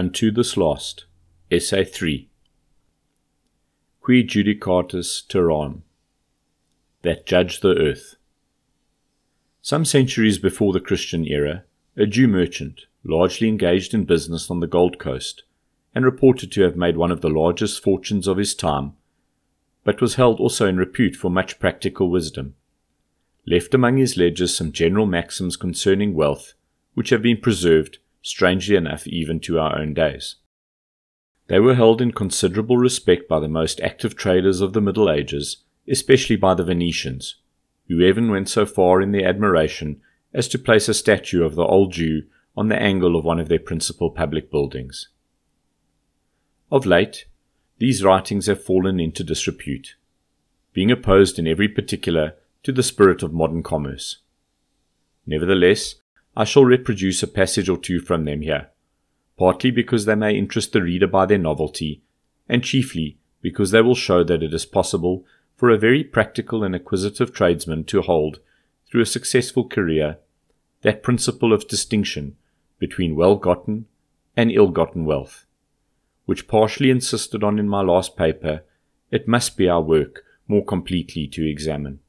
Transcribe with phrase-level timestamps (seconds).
[0.00, 1.04] Unto this last,
[1.50, 2.26] Essay 3.
[4.00, 5.82] Qui judicatis terram,
[7.02, 8.16] that judge the earth.
[9.60, 11.64] Some centuries before the Christian era,
[11.98, 15.42] a Jew merchant, largely engaged in business on the Gold Coast,
[15.94, 18.94] and reported to have made one of the largest fortunes of his time,
[19.84, 22.54] but was held also in repute for much practical wisdom,
[23.46, 26.54] left among his ledgers some general maxims concerning wealth,
[26.94, 30.36] which have been preserved, strangely enough, even to our own days.
[31.48, 35.58] They were held in considerable respect by the most active traders of the Middle Ages,
[35.88, 37.36] especially by the Venetians,
[37.88, 40.00] who even went so far in their admiration
[40.32, 42.22] as to place a statue of the old Jew
[42.56, 45.08] on the angle of one of their principal public buildings.
[46.70, 47.26] Of late,
[47.78, 49.96] these writings have fallen into disrepute,
[50.72, 54.18] being opposed in every particular to the spirit of modern commerce.
[55.26, 55.96] Nevertheless,
[56.40, 58.70] I shall reproduce a passage or two from them here,
[59.36, 62.00] partly because they may interest the reader by their novelty,
[62.48, 66.74] and chiefly because they will show that it is possible for a very practical and
[66.74, 68.40] acquisitive tradesman to hold,
[68.86, 70.16] through a successful career,
[70.80, 72.38] that principle of distinction
[72.78, 73.84] between well gotten
[74.34, 75.44] and ill gotten wealth,
[76.24, 78.62] which partially insisted on in my last paper,
[79.10, 82.00] it must be our work more completely to examine.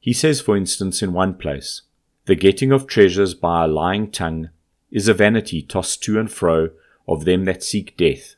[0.00, 1.82] He says, for instance, in one place,
[2.30, 4.50] The getting of treasures by a lying tongue
[4.92, 6.70] is a vanity tossed to and fro
[7.08, 8.36] of them that seek death.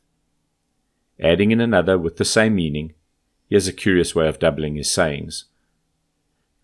[1.21, 2.95] Adding in another with the same meaning,
[3.51, 5.45] he has a curious way of doubling his sayings.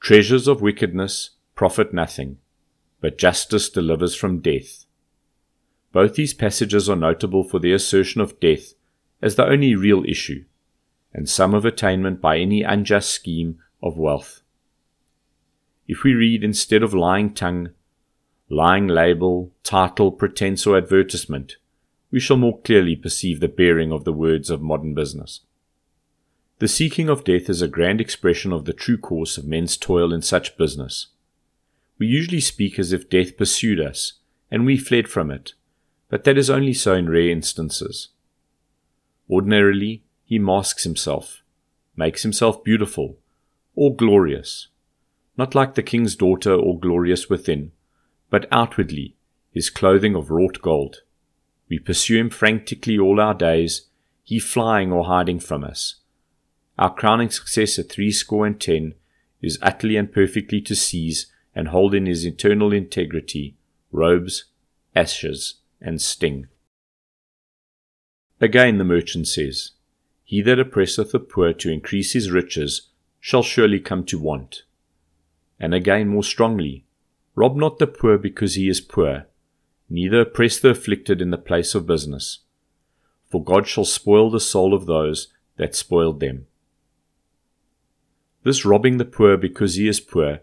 [0.00, 2.38] Treasures of wickedness profit nothing,
[3.02, 4.86] but justice delivers from death.
[5.92, 8.72] Both these passages are notable for the assertion of death
[9.20, 10.46] as the only real issue,
[11.12, 14.40] and sum of attainment by any unjust scheme of wealth.
[15.88, 17.70] If we read instead of lying tongue,
[18.50, 21.56] lying label, title, pretense, or advertisement,
[22.10, 25.40] we shall more clearly perceive the bearing of the words of modern business.
[26.58, 30.12] The seeking of death is a grand expression of the true course of men's toil
[30.12, 31.06] in such business.
[31.98, 34.14] We usually speak as if death pursued us,
[34.50, 35.54] and we fled from it,
[36.10, 38.08] but that is only so in rare instances.
[39.30, 41.42] Ordinarily, he masks himself,
[41.96, 43.16] makes himself beautiful,
[43.74, 44.68] or glorious,
[45.38, 47.70] not like the king's daughter or glorious within,
[48.28, 49.16] but outwardly,
[49.52, 51.02] his clothing of wrought gold.
[51.68, 53.86] We pursue him frantically all our days,
[54.24, 55.96] he flying or hiding from us.
[56.78, 58.94] Our crowning success at threescore and ten
[59.40, 63.56] is utterly and perfectly to seize and hold in his eternal integrity
[63.90, 64.44] robes,
[64.94, 66.48] ashes, and sting.
[68.40, 69.72] Again the merchant says,
[70.24, 72.88] He that oppresseth the poor to increase his riches
[73.20, 74.62] shall surely come to want.
[75.60, 76.84] And again more strongly,
[77.34, 79.26] Rob not the poor because he is poor,
[79.88, 82.40] neither oppress the afflicted in the place of business.
[83.30, 86.46] For God shall spoil the soul of those that spoiled them.
[88.44, 90.40] This robbing the poor because he is poor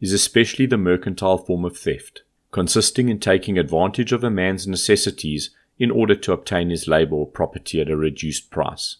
[0.00, 5.50] is especially the mercantile form of theft consisting in taking advantage of a man's necessities
[5.78, 8.96] in order to obtain his labor or property at a reduced price.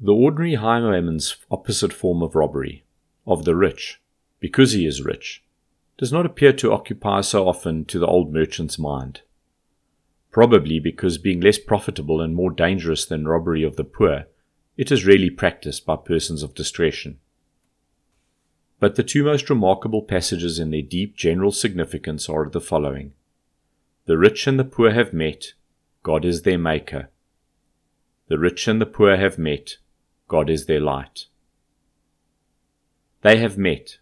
[0.00, 2.84] The ordinary highwayman's opposite form of robbery,
[3.26, 4.00] of the rich,
[4.44, 5.42] because he is rich,
[5.96, 9.22] does not appear to occupy so often to the old merchant's mind.
[10.30, 14.26] Probably because being less profitable and more dangerous than robbery of the poor,
[14.76, 17.20] it is rarely practiced by persons of discretion.
[18.78, 23.14] But the two most remarkable passages in their deep general significance are the following
[24.04, 25.54] The rich and the poor have met,
[26.02, 27.08] God is their maker.
[28.28, 29.78] The rich and the poor have met,
[30.28, 31.28] God is their light.
[33.22, 34.00] They have met.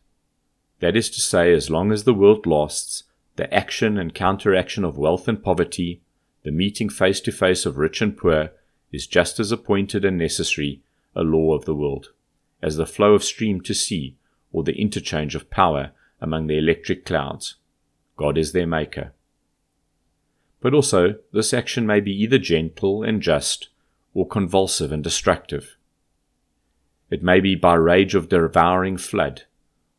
[0.83, 3.05] That is to say, as long as the world lasts,
[3.37, 6.03] the action and counteraction of wealth and poverty,
[6.43, 8.51] the meeting face to face of rich and poor,
[8.91, 10.83] is just as appointed and necessary
[11.15, 12.11] a law of the world,
[12.61, 14.17] as the flow of stream to sea
[14.53, 17.55] or the interchange of power among the electric clouds.
[18.17, 19.13] God is their maker.
[20.61, 23.69] But also, this action may be either gentle and just,
[24.15, 25.77] or convulsive and destructive.
[27.09, 29.45] It may be by rage of devouring flood,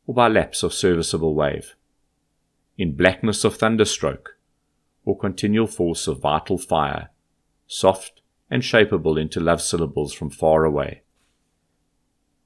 [0.06, 1.76] or by lapse of serviceable wave,
[2.78, 4.38] in blackness of thunderstroke,
[5.06, 7.10] or continual force of vital fire,
[7.68, 11.02] soft and shapeable into love syllables from far away.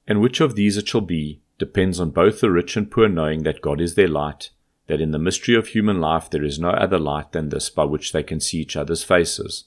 [0.06, 3.42] And which of these it shall be depends on both the rich and poor knowing
[3.42, 4.50] that God is their light,
[4.86, 7.84] that in the mystery of human life there is no other light than this by
[7.84, 9.64] which they can see each other's faces.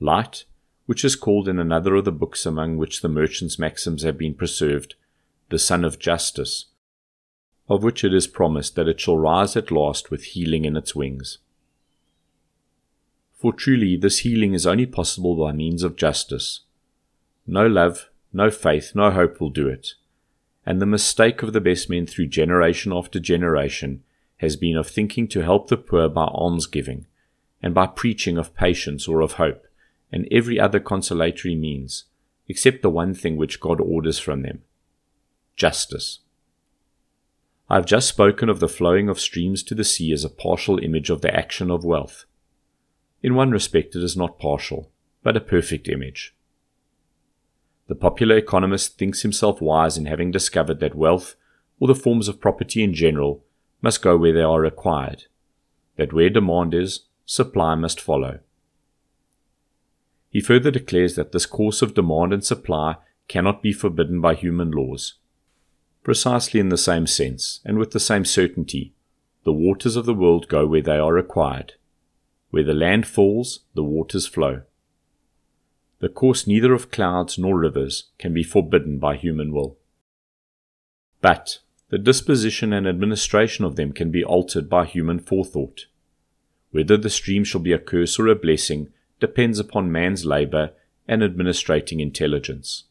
[0.00, 0.44] Light,
[0.86, 4.34] which is called in another of the books among which the merchant's maxims have been
[4.34, 4.94] preserved,
[5.50, 6.66] the Sun of Justice,
[7.68, 10.94] of which it is promised that it shall rise at last with healing in its
[10.94, 11.38] wings.
[13.38, 16.62] for truly this healing is only possible by means of justice.
[17.46, 19.94] No love, no faith, no hope will do it.
[20.66, 24.02] And the mistake of the best men through generation after generation
[24.38, 27.06] has been of thinking to help the poor by almsgiving,
[27.62, 29.66] and by preaching of patience or of hope,
[30.10, 32.04] and every other consolatory means,
[32.48, 34.62] except the one thing which God orders from them
[35.58, 36.20] justice.
[37.68, 40.78] I have just spoken of the flowing of streams to the sea as a partial
[40.78, 42.24] image of the action of wealth.
[43.22, 44.90] In one respect, it is not partial,
[45.22, 46.34] but a perfect image.
[47.88, 51.34] The popular economist thinks himself wise in having discovered that wealth,
[51.80, 53.44] or the forms of property in general,
[53.82, 55.24] must go where they are required,
[55.96, 58.38] that where demand is, supply must follow.
[60.30, 62.96] He further declares that this course of demand and supply
[63.26, 65.14] cannot be forbidden by human laws.
[66.02, 68.94] Precisely in the same sense, and with the same certainty,
[69.44, 71.74] the waters of the world go where they are required.
[72.50, 74.62] Where the land falls, the waters flow.
[76.00, 79.76] The course neither of clouds nor rivers can be forbidden by human will.
[81.20, 81.58] But
[81.90, 85.86] the disposition and administration of them can be altered by human forethought.
[86.70, 90.72] Whether the stream shall be a curse or a blessing depends upon man's labour
[91.08, 92.84] and administrating intelligence.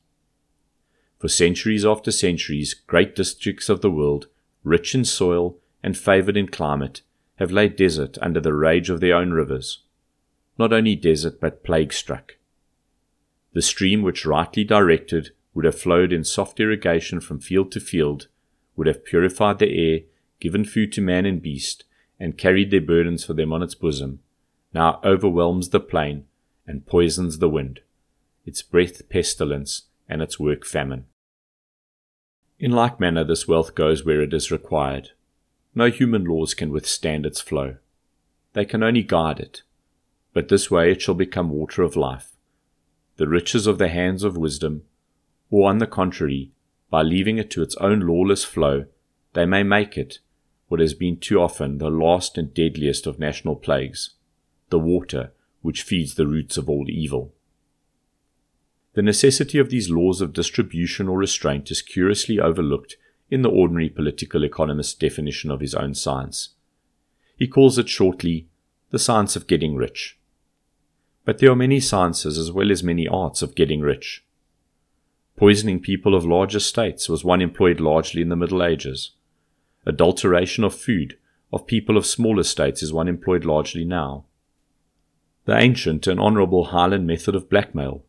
[1.19, 4.27] For centuries after centuries, great districts of the world,
[4.63, 7.01] rich in soil and favoured in climate,
[7.37, 9.83] have laid desert under the rage of their own rivers.
[10.57, 12.37] Not only desert, but plague struck.
[13.53, 18.27] The stream, which rightly directed, would have flowed in soft irrigation from field to field,
[18.75, 20.01] would have purified the air,
[20.39, 21.83] given food to man and beast,
[22.19, 24.19] and carried their burdens for them on its bosom,
[24.73, 26.25] now overwhelms the plain
[26.67, 27.81] and poisons the wind,
[28.45, 31.05] its breath pestilence, and its work famine.
[32.59, 35.11] In like manner, this wealth goes where it is required.
[35.75, 37.77] No human laws can withstand its flow.
[38.53, 39.61] They can only guide it.
[40.33, 42.31] But this way it shall become water of life,
[43.17, 44.83] the riches of the hands of wisdom,
[45.49, 46.51] or on the contrary,
[46.89, 48.85] by leaving it to its own lawless flow,
[49.33, 50.19] they may make it
[50.67, 54.11] what has been too often the last and deadliest of national plagues,
[54.69, 55.31] the water
[55.61, 57.33] which feeds the roots of all evil.
[58.97, 62.97] The necessity of these laws of distribution or restraint is curiously overlooked
[63.29, 66.55] in the ordinary political economist's definition of his own science.
[67.35, 68.47] He calls it shortly
[68.89, 70.17] the science of getting rich.
[71.25, 74.25] But there are many sciences as well as many arts of getting rich.
[75.35, 79.11] Poisoning people of large estates was one employed largely in the Middle Ages.
[79.85, 81.19] Adulteration of food
[81.53, 84.25] of people of small estates is one employed largely now.
[85.45, 88.03] The ancient and honourable Highland method of blackmail,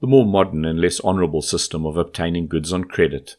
[0.00, 3.36] the more modern and less honourable system of obtaining goods on credit,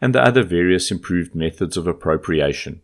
[0.00, 2.80] and the other various improved methods of appropriation,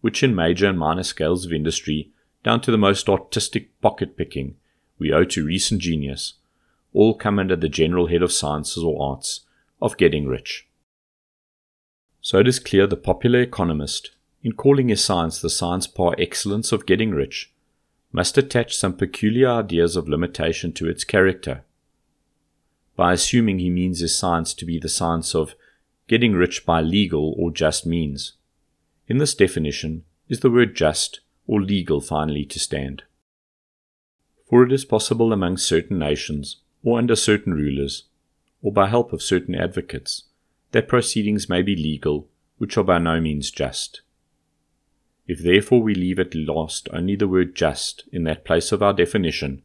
[0.00, 2.10] which in major and minor scales of industry,
[2.44, 4.54] down to the most artistic pocket picking,
[4.98, 6.34] we owe to recent genius,
[6.92, 9.40] all come under the general head of sciences or arts
[9.82, 10.68] of getting rich.
[12.20, 14.12] So it is clear the popular economist,
[14.42, 17.52] in calling his science the science par excellence of getting rich,
[18.12, 21.64] must attach some peculiar ideas of limitation to its character.
[22.96, 25.54] By assuming he means his science to be the science of
[26.06, 28.34] getting rich by legal or just means.
[29.08, 33.02] In this definition, is the word just or legal finally to stand?
[34.48, 38.04] For it is possible among certain nations, or under certain rulers,
[38.62, 40.24] or by help of certain advocates,
[40.72, 44.02] that proceedings may be legal which are by no means just.
[45.26, 48.92] If therefore we leave at last only the word just in that place of our
[48.92, 49.62] definition,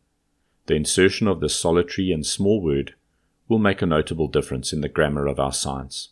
[0.65, 2.95] the insertion of this solitary and small word
[3.49, 6.09] will make a notable difference in the grammar of our science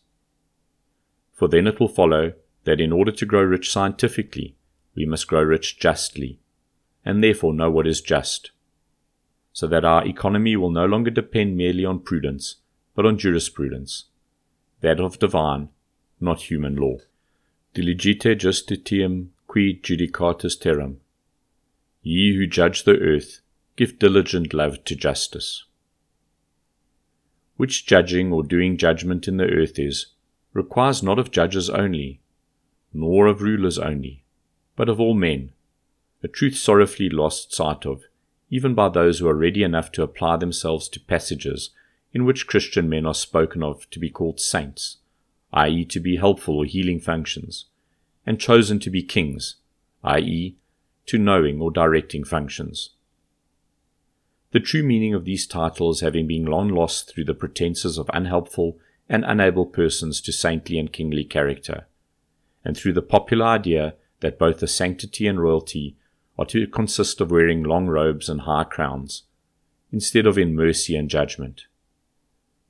[1.38, 4.56] for then it will follow that in order to grow rich scientifically,
[4.96, 6.39] we must grow rich justly,
[7.06, 8.50] and therefore know what is just,
[9.53, 12.56] so that our economy will no longer depend merely on prudence,
[12.96, 14.06] but on jurisprudence,
[14.82, 15.70] that of divine,
[16.20, 16.98] not human law.
[17.75, 20.96] Diligite justitiam qui judicatis terram.
[22.01, 23.41] Ye who judge the earth,
[23.75, 25.65] give diligent love to justice.
[27.58, 30.08] Which judging or doing judgment in the earth is,
[30.54, 32.22] requires not of judges only,
[32.94, 34.24] nor of rulers only,
[34.76, 35.52] but of all men,
[36.24, 38.04] a truth sorrowfully lost sight of,
[38.50, 41.72] even by those who are ready enough to apply themselves to passages
[42.14, 44.98] in which Christian men are spoken of to be called saints,
[45.54, 47.66] i.e., to be helpful or healing functions,
[48.26, 49.56] and chosen to be kings,
[50.04, 50.56] i.e.,
[51.06, 52.92] to knowing or directing functions.
[54.51, 58.77] The true meaning of these titles having been long lost through the pretences of unhelpful
[59.10, 61.88] and unable persons to saintly and kingly character,
[62.63, 65.96] and through the popular idea that both the sanctity and royalty
[66.38, 69.24] are to consist of wearing long robes and high crowns,
[69.92, 71.66] instead of in mercy and judgment.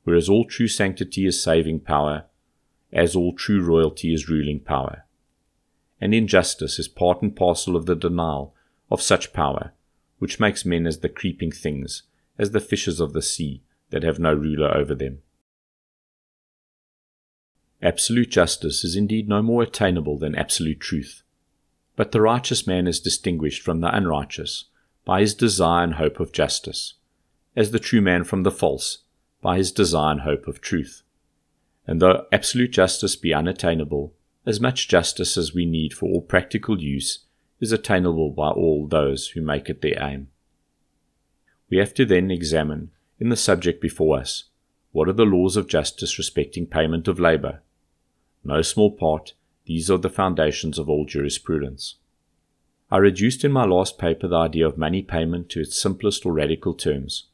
[0.03, 2.25] Whereas all true sanctity is saving power,
[2.93, 5.05] as all true royalty is ruling power.
[5.99, 8.55] And injustice is part and parcel of the denial
[8.89, 9.73] of such power,
[10.19, 12.03] which makes men as the creeping things,
[12.37, 15.19] as the fishes of the sea, that have no ruler over them.
[17.81, 21.21] Absolute justice is indeed no more attainable than absolute truth.
[21.95, 24.65] But the righteous man is distinguished from the unrighteous
[25.05, 26.95] by his desire and hope of justice,
[27.55, 28.99] as the true man from the false
[29.41, 31.03] by his desire and hope of truth.
[31.85, 34.13] And though absolute justice be unattainable,
[34.45, 37.25] as much justice as we need for all practical use
[37.59, 40.29] is attainable by all those who make it their aim.
[41.69, 44.45] We have to then examine, in the subject before us,
[44.91, 47.61] what are the laws of justice respecting payment of labour,
[48.47, 49.33] no small part,
[49.65, 51.95] these are the foundations of all jurisprudence.
[52.89, 56.31] I reduced in my last paper the idea of money payment to its simplest or
[56.31, 57.25] radical terms.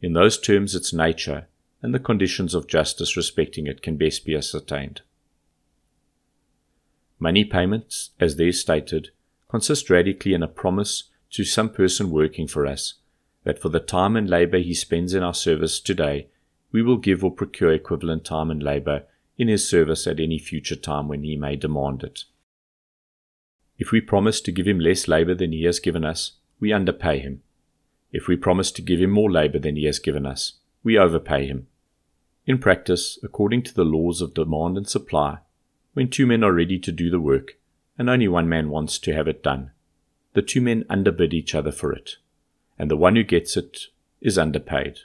[0.00, 1.48] In those terms, its nature
[1.82, 5.00] and the conditions of justice respecting it can best be ascertained.
[7.18, 9.10] Money payments, as there stated,
[9.48, 12.94] consist radically in a promise to some person working for us
[13.44, 16.28] that for the time and labour he spends in our service today,
[16.70, 19.04] we will give or procure equivalent time and labour
[19.38, 22.24] in his service at any future time when he may demand it.
[23.78, 27.20] If we promise to give him less labour than he has given us, we underpay
[27.20, 27.42] him.
[28.12, 31.46] If we promise to give him more labour than he has given us, we overpay
[31.46, 31.68] him.
[32.46, 35.38] In practice, according to the laws of demand and supply,
[35.92, 37.57] when two men are ready to do the work,
[37.98, 39.72] and only one man wants to have it done,
[40.34, 42.16] the two men underbid each other for it,
[42.78, 43.86] and the one who gets it
[44.20, 45.00] is underpaid.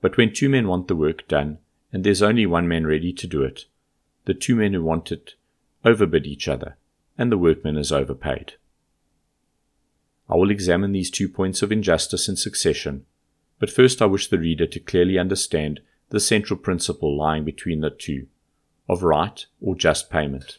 [0.00, 1.58] But when two men want the work done,
[1.94, 3.66] and there's only one man ready to do it.
[4.24, 5.34] The two men who want it
[5.84, 6.76] overbid each other,
[7.16, 8.54] and the workman is overpaid.
[10.28, 13.04] I will examine these two points of injustice in succession,
[13.60, 17.90] but first I wish the reader to clearly understand the central principle lying between the
[17.90, 18.26] two
[18.88, 20.58] of right or just payment.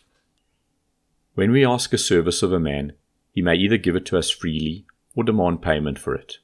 [1.35, 2.93] When we ask a service of a man,
[3.33, 6.37] he may either give it to us freely or demand payment for it.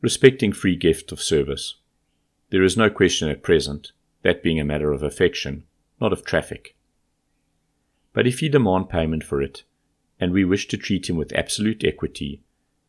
[0.00, 1.76] Respecting free gift of service,
[2.50, 5.62] there is no question at present that being a matter of affection,
[6.00, 6.74] not of traffic.
[8.12, 9.62] But if he demand payment for it,
[10.18, 12.42] and we wish to treat him with absolute equity,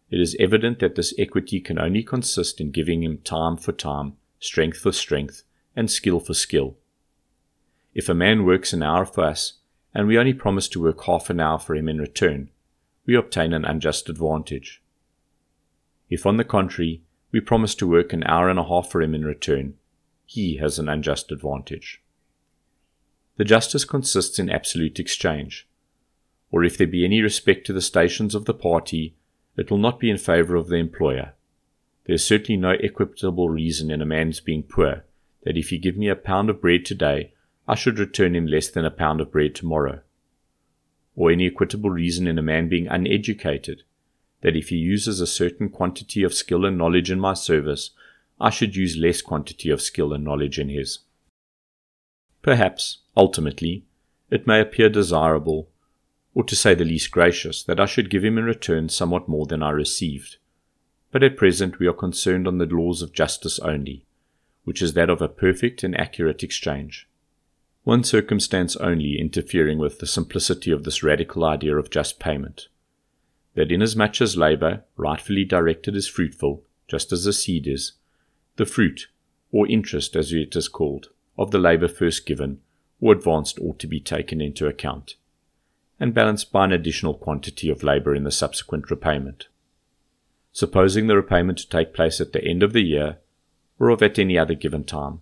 [0.09, 4.13] it is evident that this equity can only consist in giving him time for time,
[4.39, 5.43] strength for strength,
[5.75, 6.77] and skill for skill.
[7.93, 9.59] If a man works an hour for us,
[9.93, 12.49] and we only promise to work half an hour for him in return,
[13.05, 14.81] we obtain an unjust advantage.
[16.09, 19.15] If, on the contrary, we promise to work an hour and a half for him
[19.15, 19.75] in return,
[20.25, 22.01] he has an unjust advantage.
[23.37, 25.67] The justice consists in absolute exchange,
[26.51, 29.15] or if there be any respect to the stations of the party,
[29.57, 31.33] it will not be in favour of the employer.
[32.05, 35.03] There is certainly no equitable reason in a man's being poor
[35.43, 37.33] that if he give me a pound of bread today,
[37.71, 40.01] I should return him less than a pound of bread tomorrow.
[41.15, 43.83] Or any equitable reason in a man being uneducated,
[44.41, 47.91] that if he uses a certain quantity of skill and knowledge in my service,
[48.41, 50.99] I should use less quantity of skill and knowledge in his.
[52.41, 53.85] Perhaps, ultimately,
[54.29, 55.69] it may appear desirable,
[56.33, 59.45] or to say the least gracious, that I should give him in return somewhat more
[59.45, 60.35] than I received.
[61.09, 64.03] But at present we are concerned on the laws of justice only,
[64.65, 67.07] which is that of a perfect and accurate exchange.
[67.83, 72.67] One circumstance only interfering with the simplicity of this radical idea of just payment
[73.53, 77.93] that inasmuch as labour, rightfully directed, is fruitful, just as the seed is,
[78.55, 79.07] the fruit,
[79.51, 82.59] or interest as it is called, of the labour first given
[83.01, 85.15] or advanced ought to be taken into account,
[85.99, 89.47] and balanced by an additional quantity of labour in the subsequent repayment.
[90.53, 93.17] Supposing the repayment to take place at the end of the year,
[93.79, 95.21] or of at any other given time,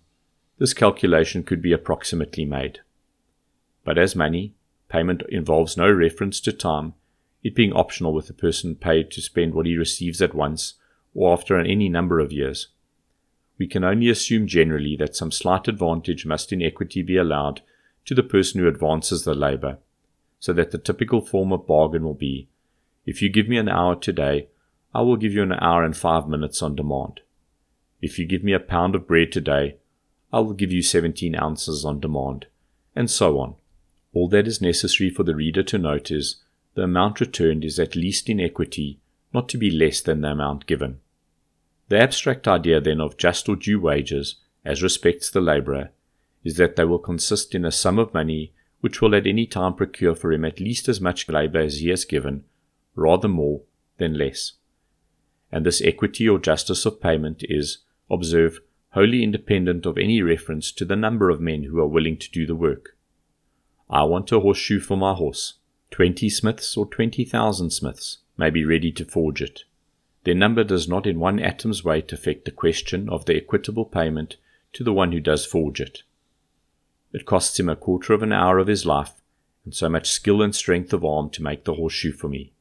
[0.59, 2.79] this calculation could be approximately made.
[3.83, 4.53] But as money,
[4.89, 6.93] payment involves no reference to time,
[7.43, 10.75] it being optional with the person paid to spend what he receives at once
[11.15, 12.67] or after any number of years
[13.59, 17.61] we can only assume generally that some slight advantage must in equity be allowed
[18.05, 19.77] to the person who advances the labour,
[20.39, 22.47] so that the typical form of bargain will be
[23.05, 24.47] if you give me an hour today,
[24.93, 27.21] I will give you an hour and five minutes on demand.
[28.01, 29.77] If you give me a pound of bread today,
[30.31, 32.47] I will give you seventeen ounces on demand,
[32.95, 33.55] and so on.
[34.13, 36.37] All that is necessary for the reader to note is
[36.75, 38.99] the amount returned is at least in equity,
[39.33, 40.99] not to be less than the amount given.
[41.89, 45.89] The abstract idea then of just or due wages, as respects the labourer,
[46.43, 49.73] is that they will consist in a sum of money which will at any time
[49.73, 52.43] procure for him at least as much labour as he has given,
[52.95, 53.61] rather more
[53.97, 54.53] than less.
[55.51, 60.85] And this equity or justice of payment is, observe, wholly independent of any reference to
[60.85, 62.95] the number of men who are willing to do the work.
[63.89, 65.55] I want a horseshoe for my horse.
[65.91, 69.63] Twenty smiths or twenty thousand smiths may be ready to forge it.
[70.23, 74.37] Their number does not in one atom's weight affect the question of the equitable payment
[74.73, 76.03] to the one who does forge it.
[77.11, 79.13] It costs him a quarter of an hour of his life,
[79.65, 82.53] and so much skill and strength of arm to make the horseshoe for me.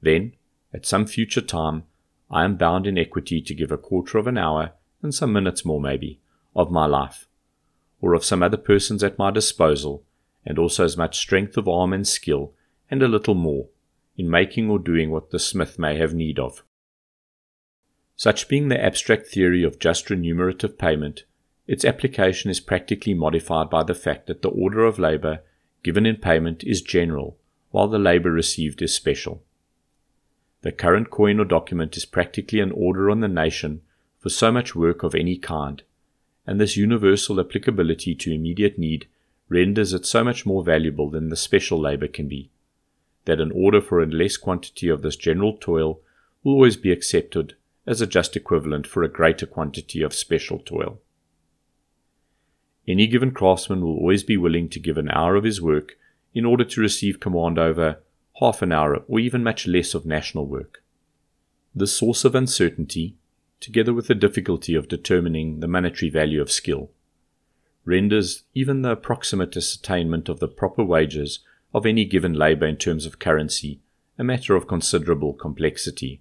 [0.00, 0.34] Then,
[0.72, 1.84] at some future time,
[2.30, 4.72] I am bound in equity to give a quarter of an hour,
[5.06, 6.18] and some minutes more maybe,
[6.56, 7.28] of my life,
[8.00, 10.02] or of some other person's at my disposal,
[10.44, 12.52] and also as much strength of arm and skill,
[12.90, 13.68] and a little more,
[14.16, 16.64] in making or doing what the smith may have need of.
[18.16, 21.22] Such being the abstract theory of just remunerative payment,
[21.68, 25.40] its application is practically modified by the fact that the order of labour
[25.84, 27.38] given in payment is general,
[27.70, 29.44] while the labour received is special.
[30.62, 33.82] The current coin or document is practically an order on the nation
[34.18, 35.82] for so much work of any kind,
[36.46, 39.06] and this universal applicability to immediate need
[39.48, 42.50] renders it so much more valuable than the special labour can be,
[43.24, 46.00] that an order for a less quantity of this general toil
[46.42, 47.54] will always be accepted
[47.86, 50.98] as a just equivalent for a greater quantity of special toil.
[52.88, 55.96] Any given craftsman will always be willing to give an hour of his work
[56.34, 57.98] in order to receive command over
[58.40, 60.82] half an hour or even much less of national work.
[61.74, 63.16] This source of uncertainty,
[63.60, 66.90] together with the difficulty of determining the monetary value of skill,
[67.84, 71.40] renders even the approximate ascertainment of the proper wages
[71.72, 73.80] of any given labour in terms of currency
[74.18, 76.20] a matter of considerable complexity.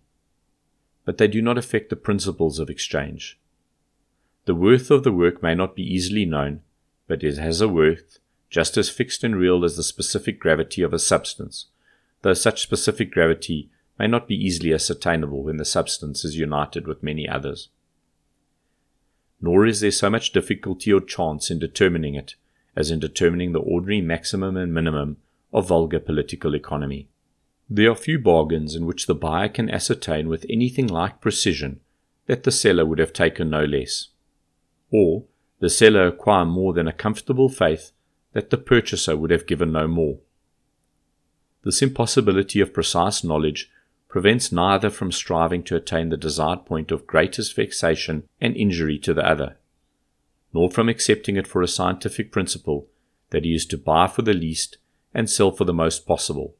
[1.06, 3.40] But they do not affect the principles of exchange.
[4.46, 6.62] The worth of the work may not be easily known,
[7.08, 8.20] but it has a worth
[8.50, 11.68] just as fixed and real as the specific gravity of a substance,
[12.22, 17.04] though such specific gravity may not be easily ascertainable when the substance is united with
[17.04, 17.70] many others
[19.42, 22.36] nor is there so much difficulty or chance in determining it
[22.76, 25.18] as in determining the ordinary maximum and minimum
[25.54, 27.08] of vulgar political economy.
[27.70, 31.80] There are few bargains in which the buyer can ascertain with anything like precision
[32.26, 34.10] that the seller would have taken no less,
[34.92, 35.26] or
[35.60, 37.92] the seller acquire more than a comfortable faith
[38.34, 40.18] that the purchaser would have given no more.
[41.64, 43.72] This impossibility of precise knowledge
[44.16, 49.14] prevents neither from striving to attain the desired point of greatest vexation and injury to
[49.14, 49.58] the other,
[50.54, 52.88] nor from accepting it for a scientific principle
[53.32, 54.78] that he is to buy for the least
[55.14, 56.56] and sell for the most possible,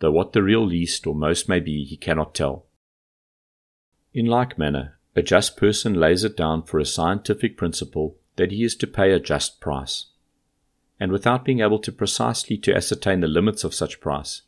[0.00, 2.66] though what the real least or most may be he cannot tell.
[4.12, 8.64] In like manner, a just person lays it down for a scientific principle that he
[8.64, 10.06] is to pay a just price,
[10.98, 14.42] and without being able to precisely to ascertain the limits of such price,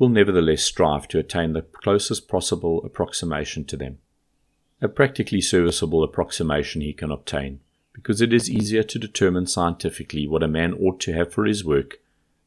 [0.00, 3.98] will nevertheless strive to attain the closest possible approximation to them.
[4.80, 7.60] A practically serviceable approximation he can obtain,
[7.92, 11.66] because it is easier to determine scientifically what a man ought to have for his
[11.66, 11.98] work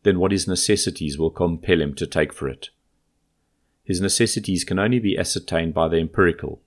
[0.01, 2.71] than what his necessities will compel him to take for it.
[3.83, 6.59] His necessities can only be ascertained by the empirical,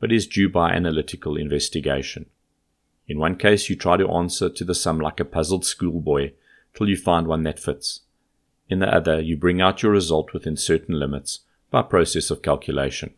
[0.00, 2.26] but is due by analytical investigation.
[3.08, 6.32] In one case, you try to answer to the sum like a puzzled schoolboy
[6.74, 8.00] till you find one that fits.
[8.68, 13.14] In the other, you bring out your result within certain limits by process of calculation.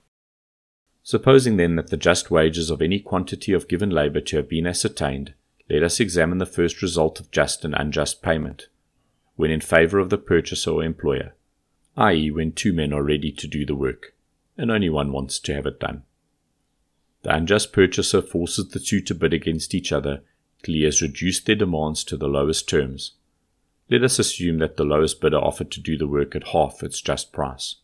[1.03, 4.67] Supposing then that the just wages of any quantity of given labour to have been
[4.67, 5.33] ascertained,
[5.71, 8.69] let us examine the first result of just and unjust payment,
[9.37, 11.35] when in favour of the purchaser or employer,
[11.97, 14.15] i.e., when two men are ready to do the work,
[14.57, 16.03] and only one wants to have it done.
[17.23, 20.23] The unjust purchaser forces the two to bid against each other
[20.63, 23.13] till he has reduced their demands to the lowest terms,
[23.90, 27.01] let us assume that the lowest bidder offered to do the work at half its
[27.01, 27.77] just price.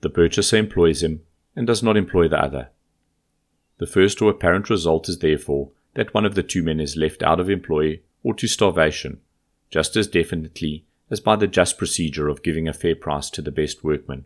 [0.00, 1.22] The purchaser employs him
[1.56, 2.68] and does not employ the other.
[3.78, 7.22] The first or apparent result is therefore that one of the two men is left
[7.22, 9.20] out of employ or to starvation,
[9.70, 13.50] just as definitely as by the just procedure of giving a fair price to the
[13.50, 14.24] best workman.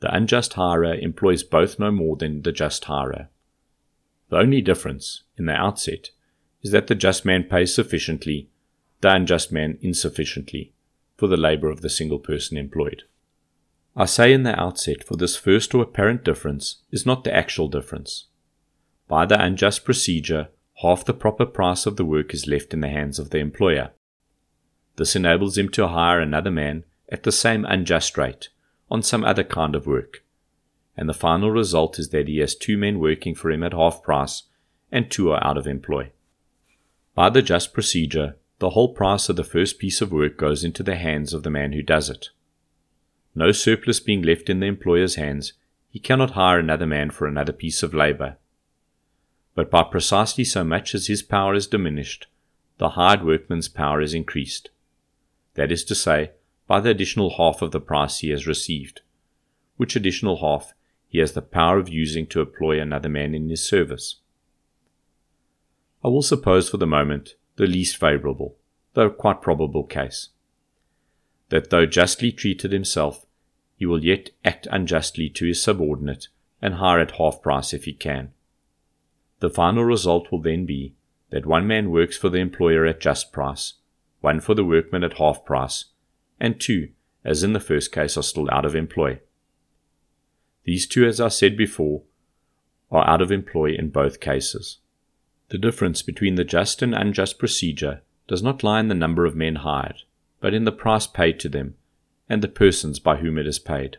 [0.00, 3.28] The unjust hirer employs both no more than the just hirer.
[4.30, 6.10] The only difference, in the outset,
[6.62, 8.48] is that the just man pays sufficiently
[9.00, 10.72] the unjust man insufficiently
[11.16, 13.02] for the labour of the single person employed.
[13.96, 17.68] I say in the outset, for this first or apparent difference is not the actual
[17.68, 18.26] difference.
[19.08, 20.48] By the unjust procedure,
[20.82, 23.90] half the proper price of the work is left in the hands of the employer.
[24.96, 28.48] This enables him to hire another man at the same unjust rate
[28.90, 30.22] on some other kind of work,
[30.96, 34.02] and the final result is that he has two men working for him at half
[34.02, 34.44] price
[34.90, 36.10] and two are out of employ.
[37.14, 40.82] By the just procedure, the whole price of the first piece of work goes into
[40.82, 42.30] the hands of the man who does it,
[43.38, 45.52] no surplus being left in the employer's hands,
[45.90, 48.36] he cannot hire another man for another piece of labour.
[49.54, 52.26] But by precisely so much as his power is diminished,
[52.78, 54.70] the hired workman's power is increased.
[55.54, 56.32] That is to say,
[56.66, 59.02] by the additional half of the price he has received,
[59.76, 60.74] which additional half
[61.06, 64.16] he has the power of using to employ another man in his service.
[66.04, 68.56] I will suppose for the moment the least favourable,
[68.94, 70.30] though quite probable case.
[71.50, 73.26] That though justly treated himself,
[73.76, 76.28] he will yet act unjustly to his subordinate
[76.62, 78.32] and hire at half price if he can.
[79.40, 80.94] The final result will then be
[81.30, 83.74] that one man works for the employer at just price,
[84.20, 85.86] one for the workman at half price,
[86.40, 86.90] and two,
[87.24, 89.20] as in the first case, are still out of employ.
[90.64, 92.02] These two, as I said before,
[92.90, 94.78] are out of employ in both cases.
[95.50, 99.34] The difference between the just and unjust procedure does not lie in the number of
[99.34, 100.02] men hired,
[100.40, 101.74] but in the price paid to them
[102.28, 103.96] and the persons by whom it is paid.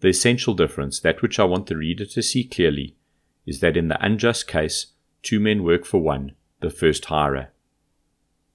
[0.00, 2.96] The essential difference, that which I want the reader to see clearly,
[3.44, 4.86] is that in the unjust case,
[5.22, 7.48] two men work for one, the first hirer.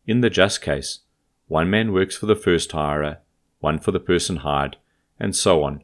[0.08, 1.00] In the just case,
[1.48, 3.20] one man works for the first hirer,
[3.60, 4.78] one for the person hired,
[5.20, 5.84] and so on,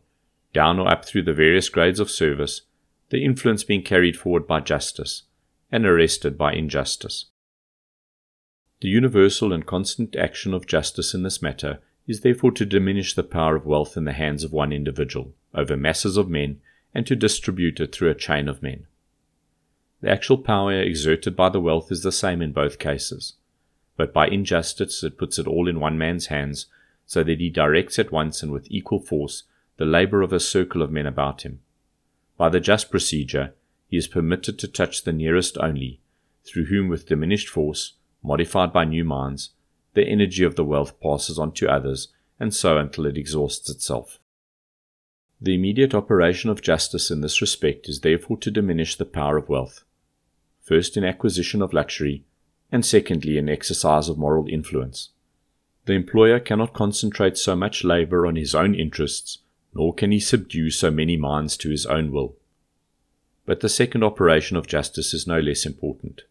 [0.54, 2.62] down or up through the various grades of service,
[3.10, 5.24] the influence being carried forward by justice
[5.72, 7.26] and arrested by injustice.
[8.82, 13.24] The universal and constant action of justice in this matter is therefore to diminish the
[13.24, 16.60] power of wealth in the hands of one individual over masses of men
[16.94, 18.88] and to distribute it through a chain of men.
[20.02, 23.34] The actual power exerted by the wealth is the same in both cases,
[23.98, 26.68] but by injustice it puts it all in one man's hands,
[27.06, 29.44] so that he directs at once and with equal force
[29.78, 31.60] the labour of a circle of men about him.
[32.38, 33.54] By the just procedure,
[33.90, 36.00] he is permitted to touch the nearest only,
[36.46, 39.52] through whom with diminished force modified by new minds,
[39.94, 44.20] the energy of the wealth passes on to others, and so until it exhausts itself.
[45.42, 49.50] The immediate operation of justice in this respect is therefore to diminish the power of
[49.50, 49.84] wealth,
[50.62, 52.24] first in acquisition of luxury,
[52.72, 55.10] and secondly in exercise of moral influence.
[55.86, 59.40] The employer cannot concentrate so much labour on his own interests,
[59.74, 62.36] nor can he subdue so many minds to his own will.
[63.50, 66.22] But the second operation of justice is no less important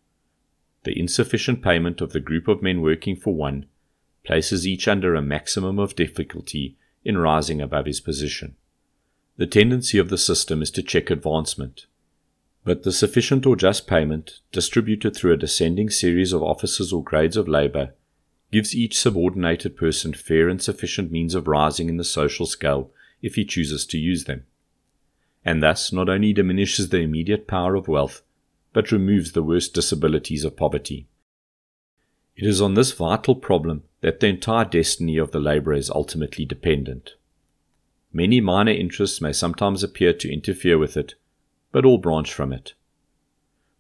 [0.85, 3.67] the insufficient payment of the group of men working for one
[4.25, 8.55] places each under a maximum of difficulty in rising above his position.
[9.37, 11.87] The tendency of the system is to check advancement,
[12.63, 17.37] but the sufficient or just payment, distributed through a descending series of offices or grades
[17.37, 17.95] of labour,
[18.53, 23.35] gives each subordinated person fair and sufficient means of rising in the social scale if
[23.35, 24.47] he chooses to use them,
[25.45, 28.23] and thus not only diminishes the immediate power of wealth,
[28.73, 31.07] but removes the worst disabilities of poverty.
[32.37, 36.45] It is on this vital problem that the entire destiny of the labourer is ultimately
[36.45, 37.15] dependent.
[38.13, 41.15] Many minor interests may sometimes appear to interfere with it,
[41.73, 42.75] but all branch from it.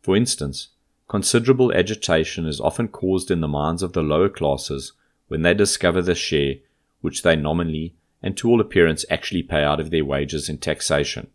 [0.02, 0.68] For instance,
[1.08, 4.92] considerable agitation is often caused in the minds of the lower classes
[5.28, 6.56] when they discover the share
[7.00, 11.30] which they nominally and to all appearance actually pay out of their wages in taxation.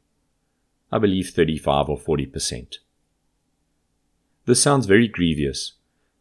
[0.94, 2.78] I believe 35 or 40 per cent.
[4.46, 5.74] This sounds very grievous,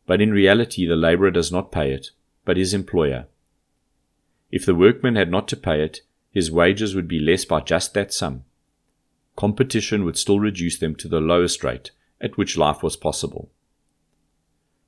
[0.07, 2.13] but in reality the labourer does not pay it,
[2.47, 3.27] but his employer.
[4.51, 7.93] If the workman had not to pay it, his wages would be less by just
[7.93, 8.45] that sum.
[9.37, 13.51] Competition would still reduce them to the lowest rate at which life was possible.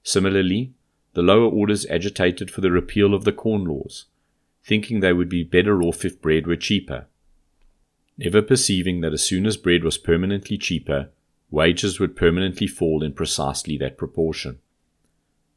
[0.02, 0.72] Similarly,
[1.12, 4.06] the lower orders agitated for the repeal of the corn laws,
[4.64, 7.06] thinking they would be better off if bread were cheaper.
[8.16, 11.10] Never perceiving that as soon as bread was permanently cheaper,
[11.50, 14.58] wages would permanently fall in precisely that proportion.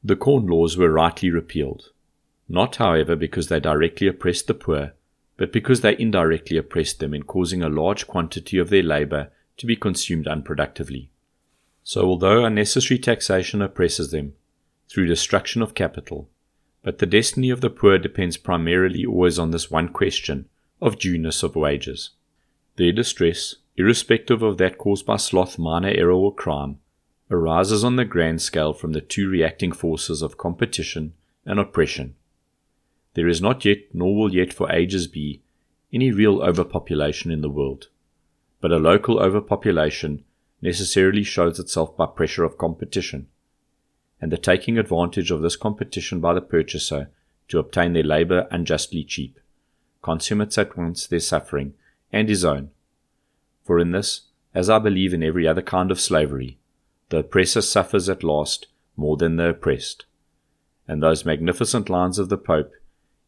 [0.03, 1.91] The Corn Laws were rightly repealed,
[2.49, 4.93] not, however, because they directly oppressed the poor,
[5.35, 9.65] but because they indirectly oppressed them in causing a large quantity of their labour to
[9.65, 11.09] be consumed unproductively.
[11.83, 14.33] So, although unnecessary taxation oppresses them
[14.89, 16.29] through destruction of capital,
[16.83, 20.47] but the destiny of the poor depends primarily always on this one question
[20.81, 22.11] of dueness of wages.
[22.77, 26.77] Their distress, irrespective of that caused by sloth, minor error, or crime,
[27.29, 31.13] arises on the grand scale from the two reacting forces of competition
[31.43, 32.15] and oppression.
[33.15, 35.41] There is not yet, nor will yet for ages be,
[35.91, 37.87] any real overpopulation in the world,
[38.61, 40.23] but a local overpopulation
[40.61, 43.27] necessarily shows itself by pressure of competition,
[44.21, 47.09] and the taking advantage of this competition by the purchaser
[47.47, 49.39] to obtain their labour unjustly cheap,
[50.03, 51.73] consummates at once their suffering
[52.11, 52.71] and his own
[53.67, 54.21] for in this,
[54.55, 56.57] as I believe in every other kind of slavery,
[57.09, 60.05] the oppressor suffers at last more than the oppressed.
[60.87, 62.71] And those magnificent lines of the Pope,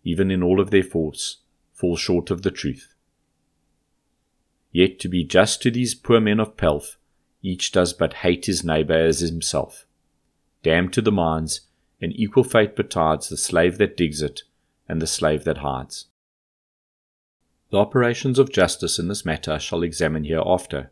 [0.05, 1.41] even in all of their force,
[1.73, 2.95] fall short of the truth.
[4.71, 6.97] Yet to be just to these poor men of pelf,
[7.41, 9.85] each does but hate his neighbour as himself.
[10.63, 11.61] Damned to the mines,
[12.01, 14.43] an equal fate betides the slave that digs it
[14.87, 16.05] and the slave that hides.
[17.71, 20.91] The operations of justice in this matter shall examine hereafter,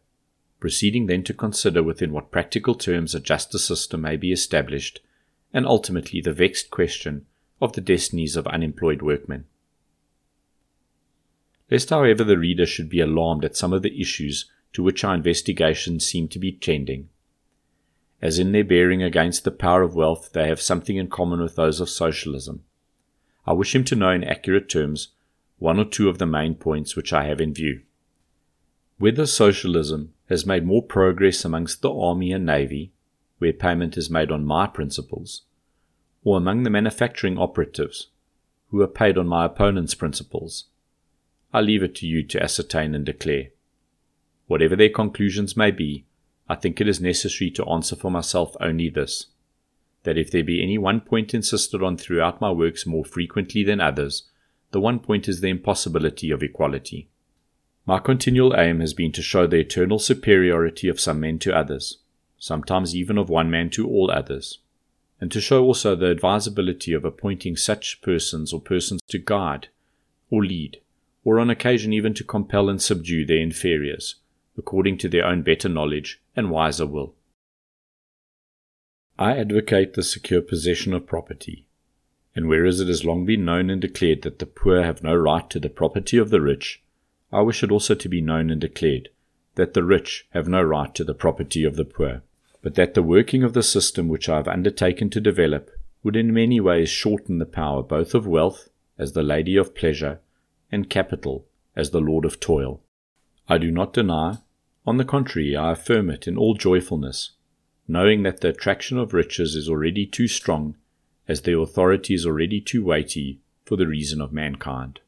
[0.60, 5.02] proceeding then to consider within what practical terms a justice system may be established,
[5.52, 7.26] and ultimately the vexed question
[7.60, 9.46] of the destinies of unemployed workmen.
[11.72, 15.16] Lest, however, the reader should be alarmed at some of the issues to which our
[15.16, 17.10] investigations seem to be tending,
[18.22, 21.56] as in their bearing against the power of wealth they have something in common with
[21.56, 22.64] those of socialism,
[23.46, 25.10] I wish him to know in accurate terms
[25.60, 27.82] one or two of the main points which I have in view.
[28.98, 32.92] Whether socialism has made more progress amongst the army and navy,
[33.40, 35.44] where payment is made on my principles,
[36.24, 38.08] or among the manufacturing operatives,
[38.70, 40.66] who are paid on my opponent's principles,
[41.54, 43.50] I leave it to you to ascertain and declare.
[44.48, 46.06] Whatever their conclusions may be,
[46.50, 49.28] I think it is necessary to answer for myself only this
[50.04, 53.82] that if there be any one point insisted on throughout my works more frequently than
[53.82, 54.24] others,
[54.72, 57.10] the one point is the impossibility of equality.
[57.86, 62.00] My continual aim has been to show the eternal superiority of some men to others,
[62.38, 64.60] sometimes even of one man to all others,
[65.22, 69.70] and to show also the advisability of appointing such persons or persons to guide,
[70.30, 70.82] or lead,
[71.24, 74.16] or on occasion even to compel and subdue their inferiors,
[74.58, 77.16] according to their own better knowledge and wiser will.
[79.18, 81.67] I advocate the secure possession of property,
[82.38, 85.50] and whereas it has long been known and declared that the poor have no right
[85.50, 86.84] to the property of the rich,
[87.34, 89.10] I wish it also to be known and declared
[89.56, 92.22] that the rich have no right to the property of the poor,
[92.62, 95.72] but that the working of the system which I have undertaken to develop
[96.04, 98.70] would in many ways shorten the power both of wealth,
[99.00, 100.20] as the lady of pleasure,
[100.72, 102.84] and capital, as the lord of toil.
[103.50, 104.38] I do not deny,
[104.86, 107.32] on the contrary, I affirm it in all joyfulness,
[107.88, 110.76] knowing that the attraction of riches is already too strong
[111.28, 115.00] as their authority is already too weighty for the reason of mankind.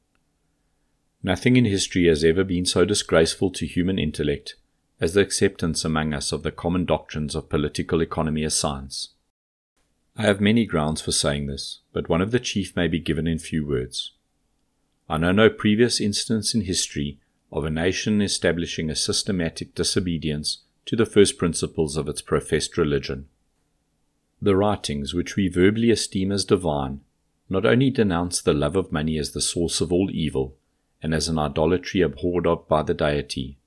[1.23, 4.55] Nothing in history has ever been so disgraceful to human intellect
[5.01, 9.09] as the acceptance among us of the common doctrines of political economy as science.
[10.15, 13.27] I have many grounds for saying this, but one of the chief may be given
[13.27, 14.11] in few words.
[15.07, 17.19] I know no previous instance in history
[17.51, 23.27] of a nation establishing a systematic disobedience to the first principles of its professed religion.
[24.41, 27.01] The writings, which we verbally esteem as divine,
[27.49, 30.55] not only denounce the love of money as the source of all evil,
[31.01, 33.57] and as an idolatry abhorred of by the deity,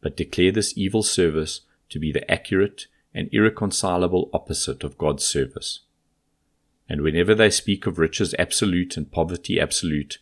[0.00, 5.80] but declare this evil service to be the accurate and irreconcilable opposite of God's service.
[6.88, 10.18] And whenever they speak of riches absolute and poverty absolute,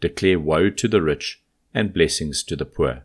[0.00, 3.04] declare woe to the rich and blessings to the poor.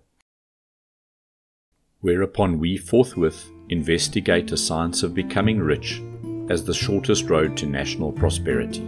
[2.01, 6.01] Whereupon we forthwith investigate a science of becoming rich
[6.49, 8.81] as the shortest road to national prosperity.